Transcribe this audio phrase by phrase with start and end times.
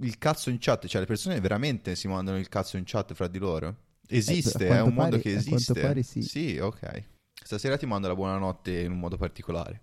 [0.00, 3.28] il cazzo in chat, cioè le persone veramente si mandano il cazzo in chat fra
[3.28, 3.76] di loro?
[4.08, 5.80] Esiste, Eh, è un quanto mondo pare- che esiste.
[5.80, 6.22] pare sì.
[6.22, 7.04] Sì, ok.
[7.44, 9.82] Stasera ti mando la buonanotte in un modo particolare.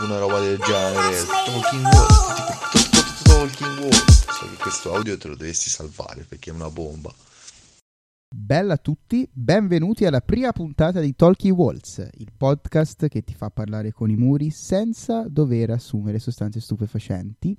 [0.00, 1.24] Una roba del genere.
[1.24, 3.22] Talking Walls.
[3.22, 4.24] Talking Walls.
[4.32, 7.12] So che questo audio te lo dovresti salvare perché è una bomba.
[8.34, 13.50] Bella a tutti, benvenuti alla prima puntata di Talkie Walls, il podcast che ti fa
[13.50, 17.54] parlare con i muri senza dover assumere sostanze stupefacenti,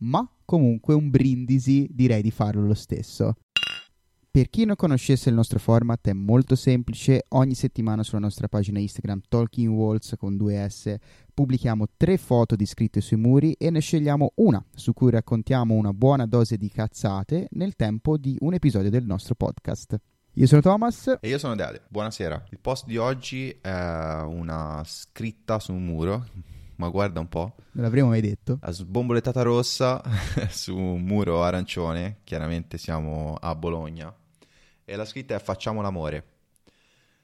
[0.00, 3.36] ma comunque un brindisi direi di farlo lo stesso.
[4.30, 8.78] Per chi non conoscesse il nostro format è molto semplice, ogni settimana sulla nostra pagina
[8.80, 10.94] Instagram Talking Walls con due S
[11.32, 15.94] pubblichiamo tre foto di scritte sui muri e ne scegliamo una su cui raccontiamo una
[15.94, 19.98] buona dose di cazzate nel tempo di un episodio del nostro podcast.
[20.38, 21.82] Io sono Thomas E io sono Dede.
[21.88, 22.44] Buonasera.
[22.50, 26.26] Il post di oggi è una scritta su un muro,
[26.76, 27.56] ma guarda un po'.
[27.72, 28.60] non l'avremo mai detto.
[28.62, 30.00] La sbombolettata rossa
[30.48, 34.14] su un muro arancione, chiaramente siamo a Bologna,
[34.84, 36.24] e la scritta è Facciamo l'amore.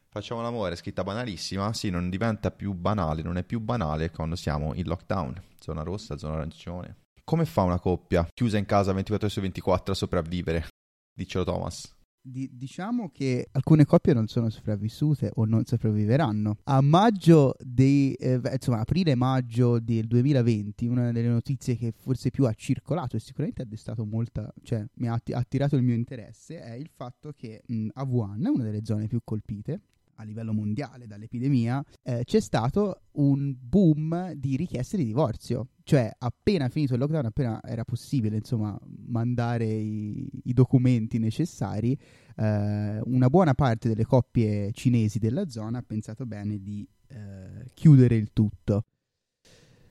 [0.08, 4.74] Facciamo l'amore, scritta banalissima, sì, non diventa più banale, non è più banale quando siamo
[4.74, 6.96] in lockdown, zona rossa, zona arancione.
[7.22, 10.66] Come fa una coppia chiusa in casa 24 ore su 24 a sopravvivere?
[11.14, 11.93] Dicelo Thomas.
[12.26, 16.56] Di- diciamo che alcune coppie non sono sopravvissute o non sopravviveranno.
[16.64, 22.54] A maggio dei, eh, insomma, aprile-maggio del 2020, una delle notizie che forse più ha
[22.54, 26.72] circolato e sicuramente ha destato molta, cioè mi ha atti- attirato il mio interesse, è
[26.72, 29.82] il fatto che mh, a Wuhan, una delle zone più colpite
[30.16, 35.68] a livello mondiale dall'epidemia, eh, c'è stato un boom di richieste di divorzio.
[35.82, 41.98] Cioè, appena finito il lockdown, appena era possibile, insomma, mandare i, i documenti necessari,
[42.36, 48.16] eh, una buona parte delle coppie cinesi della zona ha pensato bene di eh, chiudere
[48.16, 48.84] il tutto.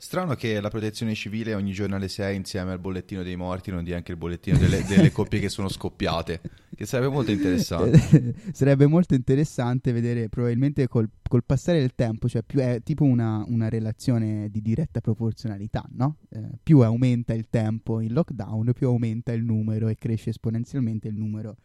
[0.04, 3.86] Strano che la protezione civile ogni giorno alle 6 insieme al bollettino dei morti non
[3.86, 6.42] dia anche il bollettino delle, delle coppie che sono scoppiate,
[6.76, 8.36] che sarebbe molto interessante.
[8.52, 13.46] Sarebbe molto interessante vedere probabilmente col, col passare del tempo, cioè più è tipo una,
[13.48, 16.18] una relazione di diretta proporzionalità, no?
[16.32, 21.16] Eh, più aumenta il tempo in lockdown, più aumenta il numero e cresce esponenzialmente il
[21.16, 21.56] numero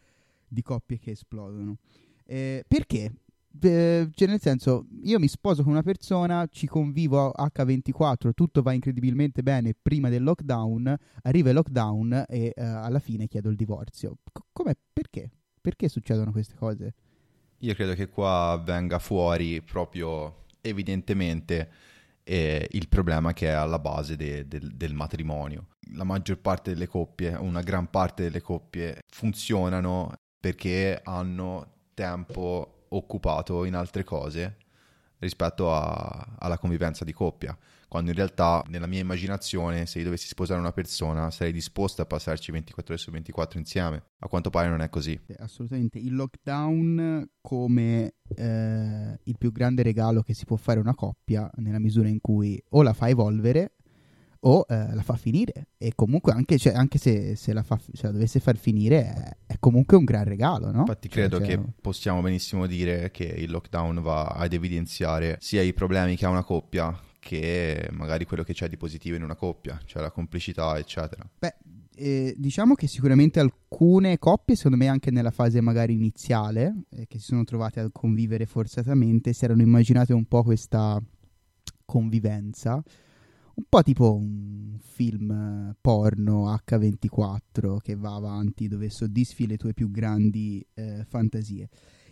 [0.46, 1.78] di coppie che esplodono.
[2.24, 3.10] Eh, perché?
[3.60, 9.42] Cioè nel senso, io mi sposo con una persona, ci convivo H24, tutto va incredibilmente
[9.42, 14.18] bene prima del lockdown, arriva il lockdown e eh, alla fine chiedo il divorzio.
[14.32, 14.76] C- come?
[14.92, 15.30] Perché?
[15.60, 16.94] Perché succedono queste cose?
[17.58, 21.70] Io credo che qua venga fuori proprio evidentemente
[22.22, 25.68] eh, il problema che è alla base de- del- del matrimonio.
[25.94, 33.64] La maggior parte delle coppie, una gran parte delle coppie funzionano perché hanno tempo occupato
[33.64, 34.56] in altre cose
[35.18, 37.56] rispetto a- alla convivenza di coppia.
[37.88, 42.04] Quando in realtà, nella mia immaginazione, se io dovessi sposare una persona, sarei disposto a
[42.04, 44.02] passarci 24 ore su 24 insieme.
[44.18, 45.18] A quanto pare non è così.
[45.38, 45.98] Assolutamente.
[45.98, 51.50] Il lockdown come eh, il più grande regalo che si può fare a una coppia
[51.56, 53.72] nella misura in cui o la fa evolvere
[54.48, 55.68] o eh, la fa finire.
[55.76, 59.36] E comunque anche, cioè, anche se, se la, fa, se la dovesse far finire è,
[59.46, 60.80] è comunque un gran regalo, no?
[60.80, 65.62] Infatti Cioè, credo cioè, che possiamo benissimo dire che il lockdown va ad evidenziare sia
[65.62, 69.34] i problemi che ha una coppia che magari quello che c'è di positivo in una
[69.34, 71.28] coppia, cioè la complicità, eccetera.
[71.38, 71.54] Beh,
[71.94, 77.18] eh, diciamo che sicuramente alcune coppie, secondo me anche nella fase magari iniziale, eh, che
[77.18, 81.02] si sono trovate a convivere forzatamente, si erano immaginate un po' questa
[81.84, 82.82] convivenza,
[83.58, 89.74] un po' tipo un film eh, porno H24 che va avanti dove soddisfi le tue
[89.74, 91.68] più grandi eh, fantasie.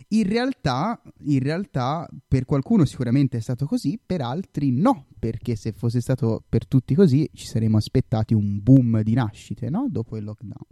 [0.09, 5.71] In realtà, in realtà, per qualcuno sicuramente è stato così, per altri no, perché se
[5.71, 9.87] fosse stato per tutti così ci saremmo aspettati un boom di nascite, no?
[9.89, 10.65] Dopo il lockdown.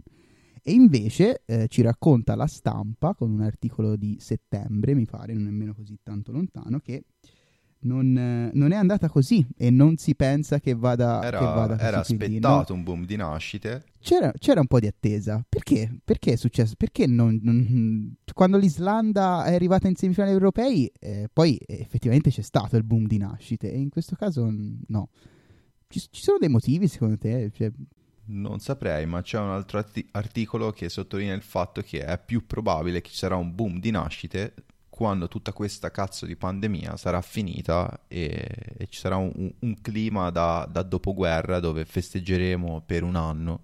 [0.62, 5.44] E invece eh, ci racconta la stampa con un articolo di settembre, mi pare, non
[5.44, 7.04] nemmeno così tanto lontano, che
[7.80, 11.78] non, eh, non è andata così e non si pensa che vada, Era, che vada
[11.78, 13.84] era aspettato un boom di nascite.
[14.00, 15.44] c'era, c'era un po' di attesa.
[15.48, 15.98] Perché?
[16.04, 16.74] Perché è successo?
[16.76, 22.76] Perché non, non- quando l'Islanda è arrivata in semifinali europei, eh, poi effettivamente c'è stato
[22.76, 24.48] il boom di nascite, e in questo caso
[24.88, 25.10] no.
[25.88, 27.50] Ci, ci sono dei motivi secondo te?
[27.54, 27.70] Cioè,
[28.26, 32.44] Non saprei, ma c'è un altro arti- articolo che sottolinea il fatto che è più
[32.44, 34.54] probabile che ci sarà un boom di nascite
[34.96, 38.48] quando tutta questa cazzo di pandemia sarà finita e,
[38.78, 43.60] e ci sarà un, un- clima da, da dopoguerra dove festeggeremo per un anno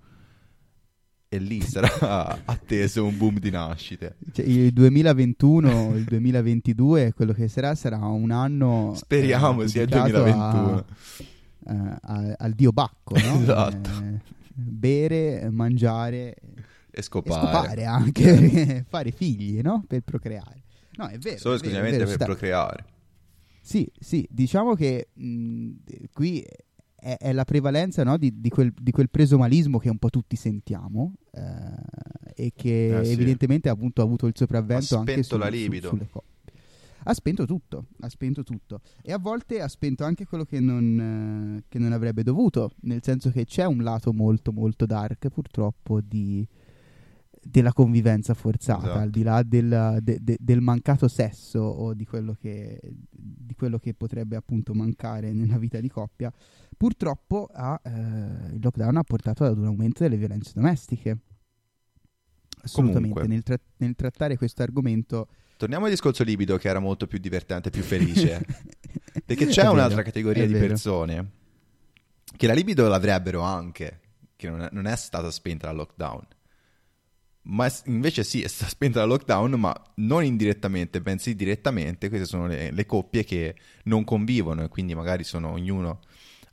[1.31, 4.17] e lì sarà atteso un boom di nascite.
[4.31, 8.93] cioè, il 2021, il 2022, quello che sarà, sarà un anno.
[8.94, 10.75] Speriamo eh, sia il dedicato 2021.
[10.76, 10.84] a-
[11.61, 13.40] uh, al, al, dio Bacco, no?
[13.40, 13.88] esatto.
[13.88, 14.20] Eh,
[14.52, 16.34] bere, mangiare
[16.90, 19.82] e scopare, e scopare anche, fare figli, no?
[19.88, 20.61] Per procreare.
[20.97, 21.39] No, è vero.
[21.39, 22.25] Solo esclusivamente per sta...
[22.25, 22.85] procreare.
[23.61, 25.71] Sì, sì, diciamo che mh,
[26.12, 26.44] qui
[26.97, 30.35] è, è, la prevalenza no, di, di, quel, di, quel, presomalismo che un po' tutti
[30.35, 33.12] sentiamo eh, e che eh, sì.
[33.12, 35.89] evidentemente appunto, ha avuto il sopravvento anche su, la libido.
[35.89, 36.31] Su, sulle coppie
[37.05, 38.81] ha spento tutto, ha spento tutto.
[39.03, 43.03] E a volte ha spento anche quello che non, eh, che non, avrebbe dovuto, nel
[43.03, 46.47] senso che c'è un lato molto molto dark purtroppo di,
[47.43, 48.99] della convivenza forzata, esatto.
[48.99, 52.79] al di là del, de, de, del, mancato sesso o di quello, che,
[53.11, 56.33] di quello, che, potrebbe appunto mancare nella vita di coppia.
[56.77, 57.91] Purtroppo ha, eh,
[58.55, 61.19] il lockdown ha portato ad un aumento delle violenze domestiche.
[62.62, 65.29] Assolutamente, nel, tra- nel trattare questo argomento
[65.62, 68.44] Torniamo al discorso libido che era molto più divertente, più felice.
[69.25, 71.31] Perché c'è un'altra categoria di persone
[72.37, 74.00] che la libido l'avrebbero anche,
[74.35, 76.27] che non è, non è stata spenta dal lockdown.
[77.44, 82.09] Ma invece sì, è stata spenta dal lockdown, ma non indirettamente, bensì direttamente.
[82.09, 83.55] Queste sono le, le coppie che
[83.85, 86.00] non convivono e quindi magari sono ognuno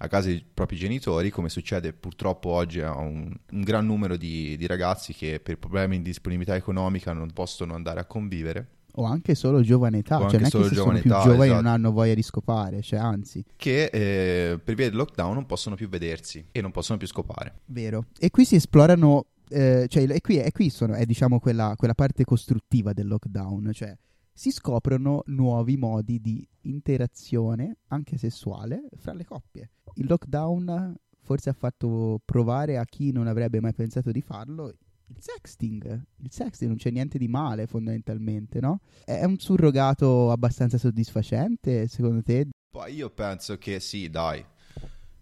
[0.01, 4.55] a casa dei propri genitori, come succede purtroppo oggi a un, un gran numero di,
[4.55, 8.67] di, ragazzi che per problemi di disponibilità economica non possono andare a convivere
[8.99, 11.43] o anche solo giovane età, o cioè non è che se sono più età, giovani
[11.43, 11.61] esatto.
[11.61, 13.43] non hanno voglia di scopare, cioè anzi.
[13.55, 17.59] Che eh, per via del lockdown non possono più vedersi e non possono più scopare.
[17.65, 18.05] Vero.
[18.17, 21.95] E qui si esplorano, eh, cioè e qui, e qui sono, è diciamo quella, quella
[21.95, 23.95] parte costruttiva del lockdown, cioè
[24.31, 29.71] si scoprono nuovi modi di interazione, anche sessuale, fra le coppie.
[29.95, 35.17] Il lockdown forse ha fatto provare a chi non avrebbe mai pensato di farlo il
[35.19, 36.03] sexting.
[36.17, 38.79] Il sexting non c'è niente di male fondamentalmente, no?
[39.03, 42.47] È un surrogato abbastanza soddisfacente secondo te?
[42.71, 44.43] Poi io penso che sì, dai.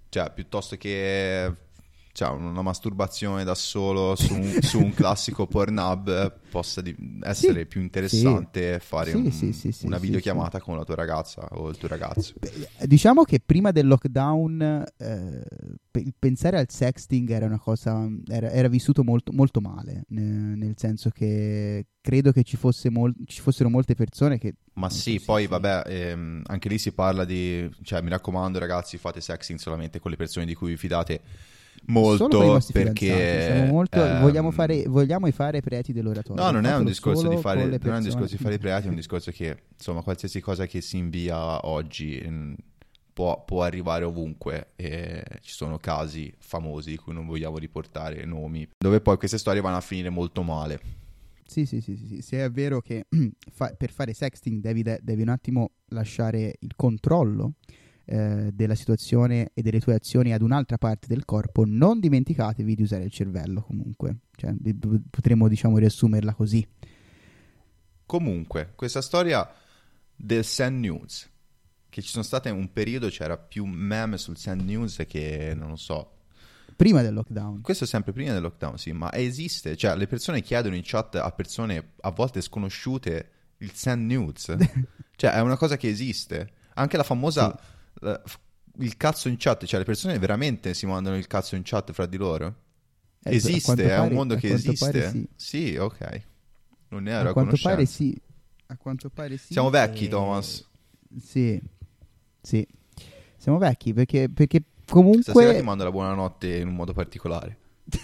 [0.09, 1.53] Cioè, piuttosto che
[2.17, 7.65] cioè, una masturbazione da solo su un, su un classico Pornhub possa di- essere sì,
[7.67, 9.15] più interessante sì, fare sì,
[9.53, 12.33] un, una videochiamata con la tua ragazza o il tuo ragazzo.
[12.81, 15.43] Diciamo che prima del lockdown eh,
[15.91, 20.73] pe- pensare al sexting era una cosa era, era vissuto molto, molto male, ne- nel
[20.75, 25.45] senso che credo che ci, fosse mol- ci fossero molte persone che ma sì, poi
[25.45, 30.09] vabbè, ehm, anche lì si parla di, cioè mi raccomando ragazzi, fate sexting solamente con
[30.09, 31.21] le persone di cui vi fidate
[31.85, 36.43] molto perché molto, ehm, vogliamo, fare, vogliamo fare preti dell'oratorio.
[36.43, 38.87] No, non è un discorso di fare, non è un discorso di fare i preti,
[38.87, 42.53] è un discorso che insomma qualsiasi cosa che si invia oggi mh, mm,
[43.13, 48.67] può, può, arrivare ovunque e ci sono casi famosi di cui non vogliamo riportare nomi,
[48.77, 51.05] dove poi queste storie vanno a finire molto male.
[51.45, 53.05] Sì, sì, sì, sì, se è vero che
[53.51, 57.53] fa, per fare sexting devi, devi un attimo lasciare il controllo
[58.09, 62.81] eh, della situazione e delle tue azioni ad un'altra parte del corpo, non dimenticatevi di
[62.81, 64.19] usare il cervello comunque.
[64.33, 64.53] Cioè,
[65.09, 66.65] potremmo diciamo riassumerla così.
[68.05, 69.45] Comunque, questa storia
[70.15, 71.29] del Sand News,
[71.89, 75.75] che ci sono state un periodo, c'era più meme sul Sand News che non lo
[75.75, 76.13] so.
[76.77, 77.59] Prima del lockdown.
[77.59, 79.75] Questo è sempre prima del lockdown, sì, ma esiste.
[79.75, 84.55] Cioè, le persone chiedono in chat a persone a volte sconosciute il Sand News.
[85.17, 86.53] cioè, è una cosa che esiste.
[86.75, 87.53] Anche la famosa...
[87.53, 87.75] Sì
[88.79, 92.05] il cazzo in chat, cioè le persone veramente si mandano il cazzo in chat fra
[92.05, 92.55] di loro?
[93.23, 95.09] Eh, esiste, è pare, un mondo che esiste?
[95.09, 95.27] Sì.
[95.35, 95.75] sì.
[95.77, 96.21] ok.
[96.89, 98.15] Non ne ero a, a quanto pare sì.
[98.67, 99.53] A quanto pare sì.
[99.53, 100.09] Siamo vecchi, e...
[100.09, 100.65] Thomas.
[101.19, 101.61] Sì.
[102.41, 102.67] Sì.
[103.37, 105.23] Siamo vecchi perché, perché comunque...
[105.23, 107.57] Stasera ti mando la buonanotte in un modo particolare.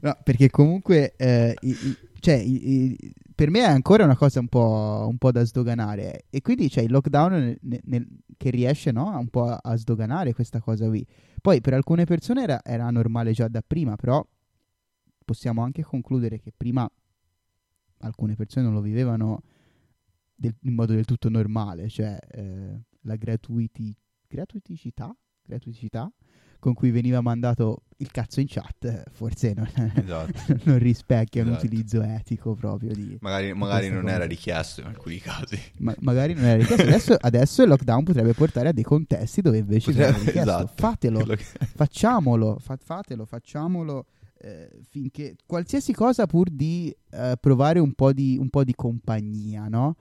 [0.00, 1.14] no, perché comunque...
[1.16, 2.96] Eh, i, i, cioè, i,
[3.34, 6.26] per me è ancora una cosa un po', un po da sdoganare.
[6.30, 10.32] E quindi c'è il lockdown nel, nel, che riesce no, un po' a, a, sdoganare
[10.32, 11.04] questa cosa qui.
[11.40, 14.24] Poi per alcune persone era, era, normale già da prima, però
[15.24, 16.88] possiamo anche concludere che prima
[17.98, 19.42] alcune persone non lo vivevano
[20.34, 23.94] del, in modo del tutto normale, cioè eh, la gratuiti,
[24.28, 25.14] gratuiticità,
[25.46, 26.10] gratuiticità
[26.64, 30.32] con cui veniva mandato il cazzo in chat, forse non, esatto.
[30.64, 31.58] non rispecchia esatto.
[31.58, 33.18] un utilizzo etico proprio di...
[33.20, 34.14] Magari, magari non cosa.
[34.14, 35.60] era richiesto in alcuni casi.
[35.80, 36.82] Ma, magari non era richiesto.
[36.82, 40.40] Adesso, adesso, il lockdown potrebbe portare a dei contesti dove invece potrebbe, richiesto.
[40.40, 40.72] Esatto.
[40.74, 41.26] Fatelo,
[41.76, 44.06] facciamolo, fa, fatelo, facciamolo.
[44.38, 49.68] Eh, finché qualsiasi cosa pur di eh, provare un po' di, un po' di compagnia,
[49.68, 49.96] no?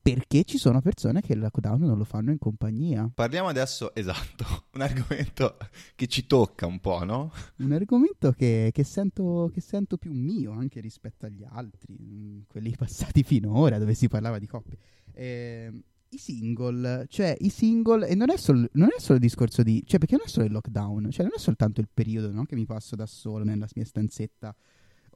[0.00, 3.10] Perché ci sono persone che il lockdown non lo fanno in compagnia.
[3.12, 5.56] Parliamo adesso, esatto, un argomento
[5.94, 7.32] che ci tocca un po', no?
[7.56, 12.74] Un argomento che, che, sento, che sento, più mio anche rispetto agli altri, mm, quelli
[12.76, 14.78] passati finora, dove si parlava di coppie.
[15.12, 19.62] Eh, i single, cioè i single, e non è, solo, non è solo il discorso
[19.62, 22.44] di, cioè perché non è solo il lockdown, cioè non è soltanto il periodo no,
[22.44, 24.54] che mi passo da solo nella mia stanzetta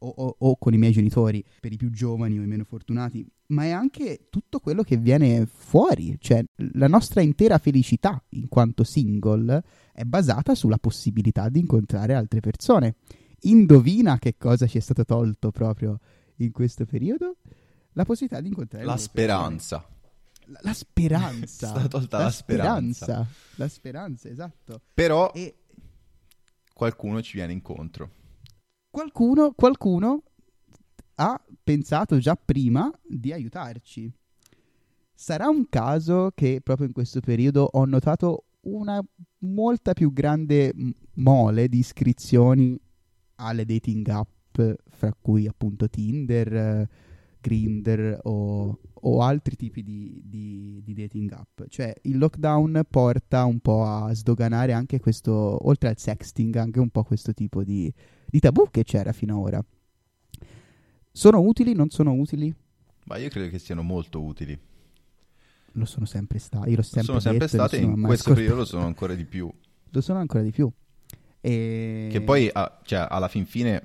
[0.02, 3.24] o, o, o, con i miei genitori, per i più giovani o i meno fortunati,
[3.48, 8.82] ma è anche tutto quello che viene fuori, cioè la nostra intera felicità in quanto
[8.82, 12.96] single è basata sulla possibilità di incontrare altre persone.
[13.44, 15.98] Indovina che cosa ci è stato tolto proprio
[16.36, 17.36] in questo periodo?
[17.92, 19.86] La possibilità di incontrare la speranza.
[20.46, 21.44] La, la, speranza.
[21.66, 23.04] è stata tolta la, la speranza.
[23.04, 23.32] speranza.
[23.56, 24.80] La speranza, esatto.
[24.94, 25.56] Però e...
[26.72, 28.20] qualcuno ci viene incontro.
[28.92, 30.22] Qualcuno, qualcuno
[31.14, 34.12] ha pensato già prima di aiutarci.
[35.14, 39.02] Sarà un caso che proprio in questo periodo ho notato una
[39.38, 40.74] molta più grande
[41.14, 42.78] mole di iscrizioni
[43.36, 46.86] alle dating app, fra cui appunto Tinder,
[47.40, 51.62] Grinder o, o altri tipi di, di, di, dating app.
[51.66, 56.90] Cioè il lockdown porta un po' a sdoganare anche questo, oltre al sexting, anche un
[56.90, 57.90] po' questo tipo di,
[58.32, 59.64] di tabù che c'era fino ad ora.
[61.12, 61.74] Sono utili?
[61.74, 62.52] Non sono utili?
[63.04, 64.58] Ma io credo che siano molto utili.
[65.72, 66.70] Lo sono sempre stati.
[66.70, 68.34] Io l'ho sempre sono sempre state e in questo ascoltato.
[68.34, 69.52] periodo lo sono ancora di più.
[69.90, 70.70] Lo sono ancora di più.
[71.42, 72.08] E...
[72.10, 73.84] Che poi, ah, cioè, alla fin fine,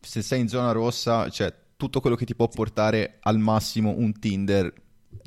[0.00, 4.18] se sei in zona rossa, cioè, tutto quello che ti può portare al massimo un
[4.18, 4.70] Tinder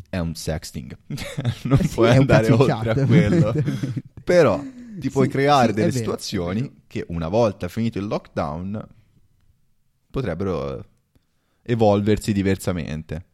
[0.08, 0.96] è un sexting.
[1.63, 3.55] non sì, puoi andare oltre a quello.
[4.24, 4.63] Però
[5.00, 8.88] ti puoi sì, creare sì, delle situazioni che una volta finito il lockdown
[10.09, 10.85] potrebbero
[11.63, 13.25] evolversi diversamente.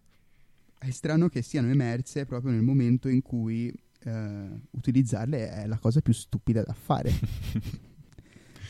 [0.78, 3.74] È strano che siano emerse proprio nel momento in cui
[4.06, 7.12] uh, utilizzarle è la cosa più stupida da fare.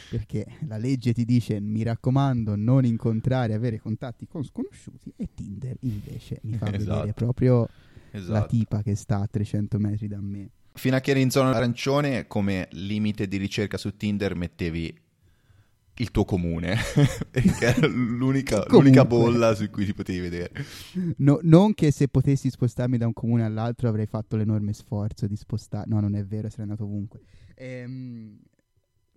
[0.10, 5.78] Perché la legge ti dice, mi raccomando, non incontrare, avere contatti con sconosciuti, e Tinder
[5.82, 6.94] invece mi fa esatto.
[6.96, 7.70] vedere proprio
[8.10, 8.32] esatto.
[8.32, 10.50] la tipa che sta a 300 metri da me.
[10.80, 14.98] Fino a che eri in zona arancione, come limite di ricerca su Tinder mettevi
[15.98, 16.78] il tuo comune,
[17.30, 20.54] perché era l'unica, l'unica, bolla su cui ti potevi vedere.
[21.18, 25.36] No, non che se potessi spostarmi da un comune all'altro avrei fatto l'enorme sforzo di
[25.36, 27.20] spostare, no non è vero, sarei andato ovunque.
[27.56, 28.40] Ehm,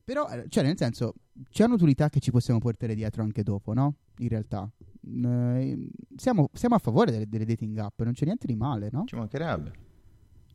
[0.02, 1.14] però, eh, cioè nel senso,
[1.48, 3.98] c'è un'utilità che ci possiamo portare dietro anche dopo, no?
[4.18, 4.68] In realtà.
[5.00, 9.04] Eh, siamo, siamo, a favore delle, delle, dating app, non c'è niente di male, no?
[9.06, 9.90] Ci mancherebbe.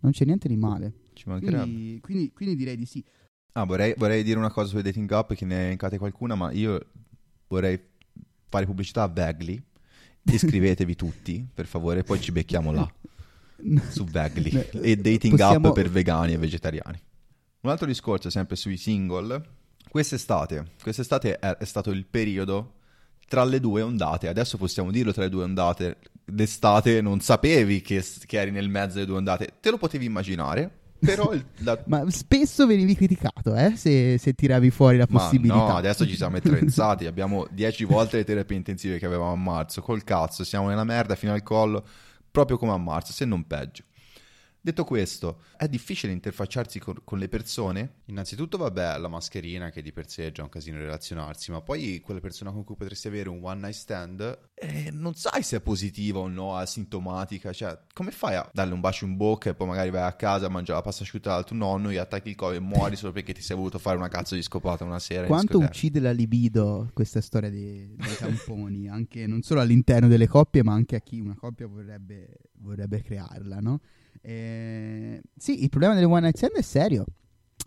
[0.07, 0.93] Non c'è niente di male.
[1.11, 1.63] Ci mancherebbe.
[1.63, 3.03] Quindi, quindi, quindi direi di sì.
[3.51, 6.79] Ah, vorrei, vorrei, dire una cosa sulle dating app che ne elencate qualcuna, ma io
[7.49, 7.77] vorrei
[8.47, 9.61] fare pubblicità a Bagley.
[10.23, 12.89] Iscrivetevi tutti, per favore, poi ci becchiamo là.
[13.89, 15.67] su Bagley e dating Possiamo...
[15.67, 17.01] app per vegani e vegetariani.
[17.61, 19.41] Un altro discorso, sempre sui single.
[19.89, 22.75] Quest'estate, quest'estate è, è stato il periodo
[23.27, 24.29] tra le due ondate.
[24.29, 25.97] Adesso possiamo dirlo tra le due ondate.
[26.29, 30.86] D'estate non sapevi che, che eri nel mezzo delle due ondate, te lo potevi immaginare
[31.00, 31.81] però il, la...
[31.86, 35.55] Ma spesso venivi criticato, eh, se, se tiravi fuori la possibilità.
[35.55, 39.36] Ma no, adesso ci siamo attrezzati, abbiamo dieci volte le terapie intensive che avevamo a
[39.36, 41.86] marzo, col cazzo, siamo nella merda fino al collo,
[42.29, 43.84] proprio come a marzo, se non peggio.
[44.67, 48.01] Detto questo, è difficile interfacciarsi con, con, le persone?
[48.07, 52.01] Innanzitutto, vabbè, la mascherina che di per sé è già un casino relazionarsi, ma poi
[52.03, 55.62] quelle persone con cui potresti avere un one night stand, eh, non sai se è
[55.62, 59.67] positiva o no, asintomatica, cioè, come fai a darle un bacio in bocca e poi
[59.67, 62.36] magari vai a casa a mangiare la pasta asciutta dal tuo nonno, gli attacchi il
[62.36, 65.27] covid e muori solo perché ti sei voluto fare una cazzo di scopata una sera?
[65.27, 70.62] Quanto uccide la libido questa storia dei, dei tamponi, anche non solo all'interno delle coppie,
[70.62, 73.79] ma anche a chi una coppia vorrebbe, vorrebbe crearla, no?
[74.27, 77.05] Eh, sì, il problema delle one night stand è serio.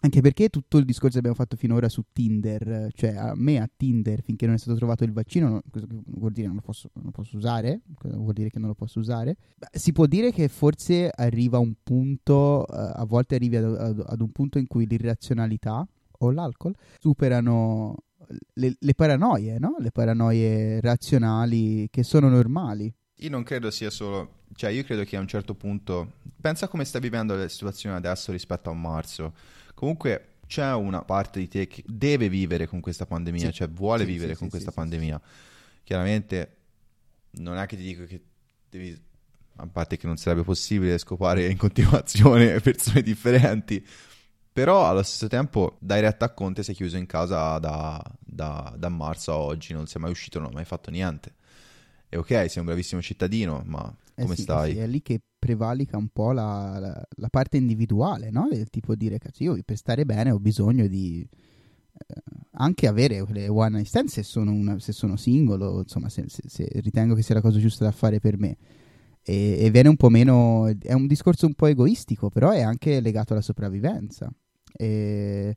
[0.03, 3.69] Anche perché tutto il discorso che abbiamo fatto finora su Tinder, cioè a me a
[3.75, 7.05] Tinder finché non è stato trovato il vaccino, cosa vuol dire non lo posso, non
[7.07, 7.81] lo posso usare?
[8.03, 9.37] Vuol dire che non lo posso usare?
[9.73, 14.21] Si può dire che forse arriva un punto, uh, a volte arrivi ad, ad, ad,
[14.21, 15.87] un punto in cui l'irrazionalità
[16.19, 17.97] o l'alcol superano
[18.55, 19.77] le, le paranoie, no?
[19.79, 22.91] Le paranoie razionali che sono normali.
[23.17, 26.85] Io non credo sia solo cioè io credo che a un certo punto, pensa come
[26.85, 29.35] stai vivendo la situazione adesso rispetto a marzo.
[29.75, 33.53] Comunque c'è una parte di te che deve vivere con questa pandemia, sì.
[33.53, 35.21] cioè vuole sì, vivere sì, con questa pandemia.
[35.85, 36.57] Chiaramente
[37.33, 38.21] non è che ti dico che
[38.69, 39.01] devi,
[39.57, 43.87] a parte che non sarebbe possibile scopare in continuazione persone differenti,
[44.53, 48.89] però allo stesso tempo dai retta a Conte sei chiuso in casa da, da, da
[48.89, 51.35] marzo a oggi, non sei mai uscito, non hai mai fatto niente.
[52.09, 54.71] E ok, sei un bravissimo cittadino, ma come sì, stai?
[54.71, 58.49] Eh sì, è lì che prevalica un po' la, la, la parte individuale, no?
[58.51, 62.23] Del tipo dire, cazzo, io per stare bene ho bisogno di eh,
[62.53, 66.43] anche avere le one night stand se sono, una, se sono singolo, insomma, se, se,
[66.47, 68.57] se, ritengo che sia la cosa giusta da fare per me.
[69.23, 70.67] e, e viene un po' meno...
[70.67, 74.33] è un discorso un po' egoistico, però è anche legato alla sopravvivenza.
[74.73, 75.57] E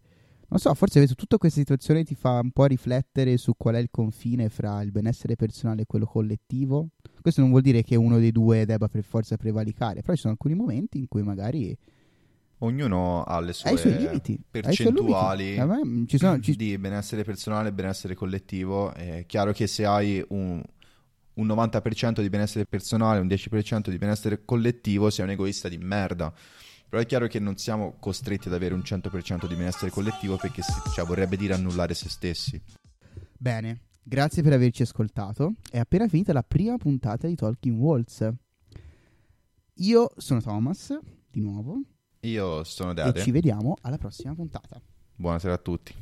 [0.49, 3.89] non so, forse tutta questa situazione ti fa un po' riflettere su qual è il
[3.89, 6.89] confine fra il benessere personale e quello collettivo.
[7.21, 10.33] Questo non vuol dire che uno dei due debba per forza prevalicare, però ci sono
[10.33, 11.75] alcuni momenti in cui magari
[12.63, 16.07] Ognuno ha le sue limiti, percentuali limiti.
[16.07, 16.55] Ci sono, ci...
[16.55, 18.93] di benessere personale e benessere collettivo.
[18.93, 20.63] È chiaro che se hai un,
[21.33, 25.77] un 90% di benessere personale e un 10% di benessere collettivo, sei un egoista di
[25.77, 26.33] merda.
[26.93, 30.61] Però è chiaro che non siamo costretti ad avere un 100% di benessere collettivo perché
[30.93, 32.61] cioè, vorrebbe dire annullare se stessi.
[33.35, 35.55] Bene, grazie per averci ascoltato.
[35.71, 38.29] È appena finita la prima puntata di Talking Walls.
[39.77, 40.95] Io sono Thomas,
[41.31, 41.81] di nuovo.
[42.19, 43.21] Io sono Dede.
[43.21, 44.79] E ci vediamo alla prossima puntata.
[45.15, 45.91] Buonasera a tutti.